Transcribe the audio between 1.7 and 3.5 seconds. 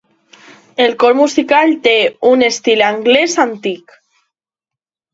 té un estil anglès